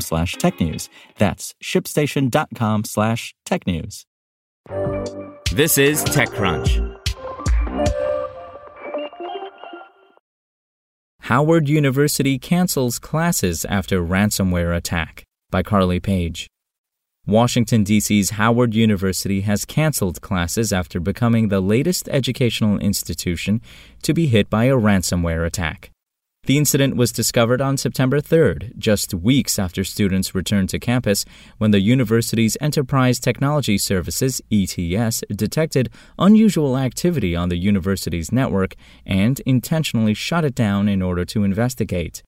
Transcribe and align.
slash 0.00 0.36
technews. 0.36 0.88
That's 1.18 1.54
shipstation.com 1.62 2.84
slash 2.84 3.34
technews. 3.46 4.04
This 5.52 5.78
is 5.78 6.04
TechCrunch. 6.04 7.00
Howard 11.20 11.68
University 11.68 12.38
cancels 12.38 12.98
classes 12.98 13.64
after 13.64 14.02
ransomware 14.02 14.76
attack 14.76 15.24
by 15.50 15.62
Carly 15.62 15.98
Page. 15.98 16.48
Washington, 17.26 17.84
D.C.'s 17.84 18.30
Howard 18.30 18.74
University 18.74 19.40
has 19.40 19.64
canceled 19.64 20.20
classes 20.20 20.70
after 20.70 21.00
becoming 21.00 21.48
the 21.48 21.60
latest 21.60 22.06
educational 22.10 22.78
institution 22.78 23.62
to 24.02 24.12
be 24.12 24.26
hit 24.26 24.50
by 24.50 24.64
a 24.64 24.76
ransomware 24.76 25.46
attack. 25.46 25.90
The 26.46 26.58
incident 26.58 26.96
was 26.96 27.10
discovered 27.10 27.62
on 27.62 27.78
September 27.78 28.20
3rd, 28.20 28.76
just 28.76 29.14
weeks 29.14 29.58
after 29.58 29.82
students 29.82 30.34
returned 30.34 30.68
to 30.70 30.78
campus, 30.78 31.24
when 31.56 31.70
the 31.70 31.80
university's 31.80 32.58
Enterprise 32.60 33.18
Technology 33.18 33.78
Services 33.78 34.42
ETS 34.52 35.22
detected 35.34 35.88
unusual 36.18 36.76
activity 36.76 37.34
on 37.34 37.48
the 37.48 37.56
university's 37.56 38.30
network 38.30 38.74
and 39.06 39.40
intentionally 39.46 40.12
shut 40.12 40.44
it 40.44 40.54
down 40.54 40.86
in 40.86 41.00
order 41.00 41.24
to 41.24 41.44
investigate. 41.44 42.22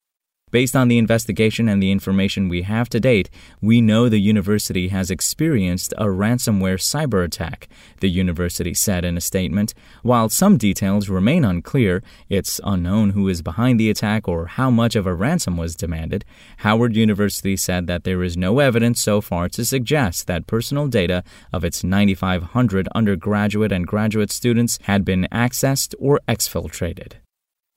Based 0.57 0.75
on 0.75 0.89
the 0.89 0.97
investigation 0.97 1.69
and 1.69 1.83
the 1.83 1.93
information 1.93 2.49
we 2.49 2.62
have 2.62 2.89
to 2.89 2.99
date, 2.99 3.29
we 3.61 3.83
know 3.83 4.09
the 4.09 4.19
university 4.19 4.89
has 4.89 5.11
experienced 5.11 5.93
a 5.99 6.07
ransomware 6.07 6.81
cyber 6.81 7.23
attack, 7.23 7.69
the 8.01 8.09
university 8.09 8.73
said 8.73 9.05
in 9.05 9.19
a 9.19 9.21
statement. 9.21 9.75
While 10.03 10.31
some 10.31 10.57
details 10.57 11.11
remain 11.11 11.45
unclear, 11.45 12.03
it's 12.31 12.59
unknown 12.65 13.11
who 13.11 13.29
is 13.29 13.43
behind 13.43 13.79
the 13.79 13.91
attack 13.91 14.29
or 14.29 14.47
how 14.47 14.71
much 14.71 14.97
of 14.97 15.07
a 15.07 15.12
ransom 15.12 15.59
was 15.59 15.77
demanded. 15.77 16.25
Howard 16.65 16.97
University 16.97 17.59
said 17.59 17.87
that 17.89 18.05
there 18.05 18.23
is 18.23 18.34
no 18.34 18.59
evidence 18.59 19.03
so 19.03 19.21
far 19.21 19.51
to 19.51 19.62
suggest 19.62 20.27
that 20.27 20.47
personal 20.47 20.89
data 20.89 21.23
of 21.53 21.67
its 21.67 21.84
9,500 21.84 22.89
undergraduate 22.95 23.73
and 23.73 23.87
graduate 23.87 24.33
students 24.33 24.79
had 24.84 25.05
been 25.05 25.29
accessed 25.31 25.95
or 25.99 26.19
exfiltrated. 26.27 27.17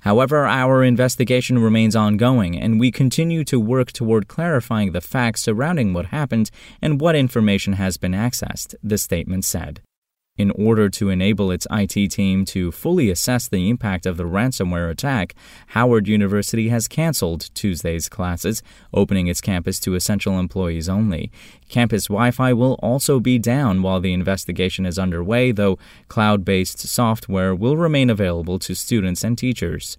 However, 0.01 0.45
our 0.45 0.83
investigation 0.83 1.59
remains 1.59 1.95
ongoing, 1.95 2.57
and 2.57 2.79
we 2.79 2.91
continue 2.91 3.43
to 3.45 3.59
work 3.59 3.91
toward 3.91 4.27
clarifying 4.27 4.91
the 4.91 5.01
facts 5.01 5.41
surrounding 5.41 5.93
what 5.93 6.07
happened 6.07 6.49
and 6.81 7.01
what 7.01 7.15
information 7.15 7.73
has 7.73 7.97
been 7.97 8.13
accessed, 8.13 8.75
the 8.81 8.97
statement 8.97 9.45
said. 9.45 9.81
In 10.39 10.51
order 10.51 10.87
to 10.87 11.09
enable 11.09 11.51
its 11.51 11.67
IT 11.69 12.11
team 12.11 12.45
to 12.45 12.71
fully 12.71 13.09
assess 13.09 13.49
the 13.49 13.69
impact 13.69 14.05
of 14.05 14.15
the 14.15 14.23
ransomware 14.23 14.89
attack, 14.89 15.35
Howard 15.67 16.07
University 16.07 16.69
has 16.69 16.87
canceled 16.87 17.53
Tuesday's 17.53 18.07
classes, 18.07 18.63
opening 18.93 19.27
its 19.27 19.41
campus 19.41 19.81
to 19.81 19.95
essential 19.95 20.39
employees 20.39 20.87
only. 20.87 21.29
Campus 21.67 22.05
Wi 22.07 22.31
Fi 22.31 22.53
will 22.53 22.79
also 22.81 23.19
be 23.19 23.37
down 23.37 23.81
while 23.81 23.99
the 23.99 24.13
investigation 24.13 24.85
is 24.85 24.97
underway, 24.97 25.51
though 25.51 25.77
cloud 26.07 26.45
based 26.45 26.79
software 26.79 27.53
will 27.53 27.75
remain 27.75 28.09
available 28.09 28.59
to 28.59 28.73
students 28.73 29.25
and 29.25 29.37
teachers. 29.37 29.97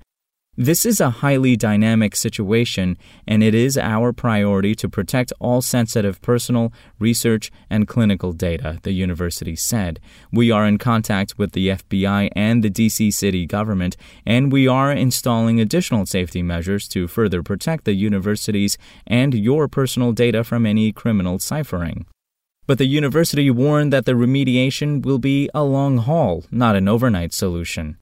This 0.56 0.84
is 0.84 1.00
a 1.00 1.08
highly 1.08 1.56
dynamic 1.56 2.14
situation, 2.14 2.98
and 3.26 3.42
it 3.42 3.54
is 3.54 3.78
our 3.78 4.12
priority 4.12 4.74
to 4.74 4.90
protect 4.90 5.32
all 5.40 5.62
sensitive 5.62 6.20
personal, 6.20 6.70
research, 6.98 7.50
and 7.70 7.88
clinical 7.88 8.32
data, 8.32 8.78
the 8.82 8.92
university 8.92 9.56
said. 9.56 10.00
We 10.30 10.50
are 10.50 10.66
in 10.66 10.76
contact 10.76 11.38
with 11.38 11.52
the 11.52 11.68
FBI 11.68 12.28
and 12.36 12.62
the 12.62 12.68
DC 12.68 13.10
city 13.14 13.46
government, 13.46 13.96
and 14.26 14.52
we 14.52 14.68
are 14.68 14.92
installing 14.92 15.58
additional 15.58 16.04
safety 16.04 16.42
measures 16.42 16.86
to 16.88 17.08
further 17.08 17.42
protect 17.42 17.86
the 17.86 17.94
university's 17.94 18.76
and 19.06 19.32
your 19.32 19.66
personal 19.66 20.12
data 20.12 20.44
from 20.44 20.66
any 20.66 20.92
criminal 20.92 21.38
ciphering. 21.38 22.04
But 22.66 22.76
the 22.76 22.84
university 22.84 23.50
warned 23.50 23.94
that 23.94 24.04
the 24.04 24.12
remediation 24.12 25.06
will 25.06 25.18
be 25.18 25.48
a 25.54 25.64
long 25.64 25.96
haul, 25.96 26.44
not 26.50 26.76
an 26.76 26.86
overnight 26.86 27.32
solution. 27.32 27.96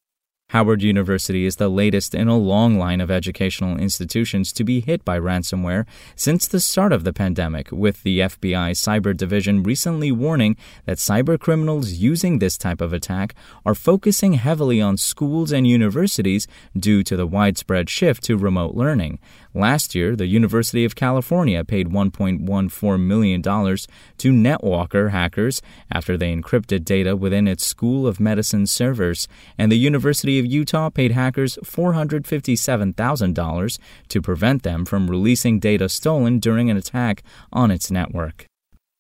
Howard 0.52 0.80
University 0.80 1.44
is 1.44 1.56
the 1.56 1.68
latest 1.68 2.14
in 2.14 2.26
a 2.26 2.38
long 2.38 2.78
line 2.78 3.02
of 3.02 3.10
educational 3.10 3.76
institutions 3.76 4.50
to 4.50 4.64
be 4.64 4.80
hit 4.80 5.04
by 5.04 5.20
ransomware 5.20 5.84
since 6.16 6.48
the 6.48 6.58
start 6.58 6.90
of 6.90 7.04
the 7.04 7.12
pandemic, 7.12 7.70
with 7.70 8.02
the 8.02 8.20
FBI 8.20 8.70
Cyber 8.70 9.14
Division 9.14 9.62
recently 9.62 10.10
warning 10.10 10.56
that 10.86 10.96
cybercriminals 10.96 11.98
using 11.98 12.38
this 12.38 12.56
type 12.56 12.80
of 12.80 12.94
attack 12.94 13.34
are 13.66 13.74
focusing 13.74 14.32
heavily 14.34 14.80
on 14.80 14.96
schools 14.96 15.52
and 15.52 15.66
universities 15.66 16.46
due 16.74 17.02
to 17.02 17.14
the 17.14 17.26
widespread 17.26 17.90
shift 17.90 18.24
to 18.24 18.38
remote 18.38 18.74
learning. 18.74 19.18
Last 19.52 19.94
year, 19.94 20.16
the 20.16 20.26
University 20.26 20.86
of 20.86 20.96
California 20.96 21.62
paid 21.62 21.88
$1.14 21.88 23.00
million 23.00 23.42
to 23.42 24.32
NetWalker 24.32 25.10
hackers 25.10 25.60
after 25.92 26.16
they 26.16 26.34
encrypted 26.34 26.86
data 26.86 27.16
within 27.16 27.46
its 27.46 27.66
School 27.66 28.06
of 28.06 28.18
Medicine 28.18 28.66
servers, 28.66 29.28
and 29.58 29.70
the 29.70 29.76
University 29.76 30.37
of 30.38 30.46
Utah 30.46 30.90
paid 30.90 31.12
hackers 31.12 31.58
$457,000 31.64 33.78
to 34.08 34.22
prevent 34.22 34.62
them 34.62 34.84
from 34.84 35.10
releasing 35.10 35.58
data 35.58 35.88
stolen 35.88 36.38
during 36.38 36.70
an 36.70 36.76
attack 36.76 37.22
on 37.52 37.70
its 37.70 37.90
network. 37.90 38.46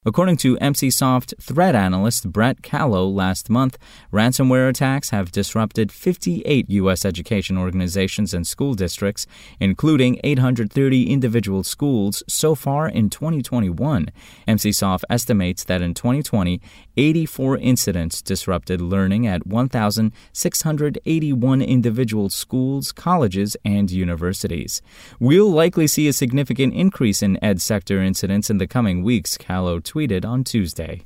According 0.06 0.36
to 0.38 0.56
Emsisoft 0.58 1.34
threat 1.42 1.74
analyst 1.74 2.30
Brett 2.30 2.62
Callow 2.62 3.08
last 3.08 3.50
month, 3.50 3.76
ransomware 4.12 4.68
attacks 4.68 5.10
have 5.10 5.32
disrupted 5.32 5.90
58 5.90 6.70
U.S. 6.70 7.04
education 7.04 7.58
organizations 7.58 8.32
and 8.32 8.46
school 8.46 8.74
districts, 8.74 9.26
including 9.58 10.20
830 10.22 11.10
individual 11.10 11.64
schools 11.64 12.22
so 12.28 12.54
far 12.54 12.88
in 12.88 13.10
2021. 13.10 14.12
Emsisoft 14.46 15.02
estimates 15.10 15.64
that 15.64 15.82
in 15.82 15.94
2020, 15.94 16.60
84 16.96 17.58
incidents 17.58 18.22
disrupted 18.22 18.80
learning 18.80 19.26
at 19.26 19.48
1,681 19.48 21.60
individual 21.60 22.30
schools, 22.30 22.92
colleges, 22.92 23.56
and 23.64 23.90
universities. 23.90 24.80
We'll 25.18 25.50
likely 25.50 25.88
see 25.88 26.06
a 26.06 26.12
significant 26.12 26.74
increase 26.74 27.20
in 27.20 27.36
ed 27.42 27.60
sector 27.60 28.00
incidents 28.00 28.48
in 28.48 28.58
the 28.58 28.68
coming 28.68 29.02
weeks, 29.02 29.36
Callow 29.36 29.80
tweeted 29.88 30.24
on 30.24 30.44
Tuesday. 30.44 31.02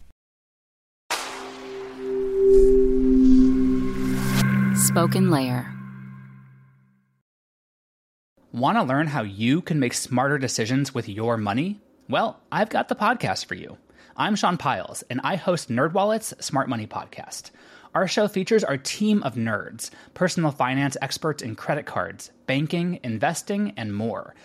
Spoken 4.74 5.30
Layer. 5.30 5.72
Want 8.52 8.76
to 8.76 8.82
learn 8.82 9.06
how 9.06 9.22
you 9.22 9.62
can 9.62 9.78
make 9.78 9.94
smarter 9.94 10.36
decisions 10.36 10.92
with 10.92 11.08
your 11.08 11.36
money? 11.36 11.80
Well, 12.08 12.40
I've 12.50 12.68
got 12.68 12.88
the 12.88 12.96
podcast 12.96 13.46
for 13.46 13.54
you. 13.54 13.78
I'm 14.16 14.36
Sean 14.36 14.58
Pyles, 14.58 15.02
and 15.08 15.20
I 15.22 15.36
host 15.36 15.70
NerdWallet's 15.70 16.44
Smart 16.44 16.68
Money 16.68 16.86
Podcast. 16.86 17.50
Our 17.94 18.08
show 18.08 18.28
features 18.28 18.64
our 18.64 18.76
team 18.76 19.22
of 19.22 19.36
nerds, 19.36 19.90
personal 20.12 20.50
finance 20.50 20.96
experts 21.00 21.42
in 21.42 21.54
credit 21.54 21.86
cards, 21.86 22.30
banking, 22.46 22.98
investing, 23.02 23.72
and 23.76 23.94
more– 23.94 24.34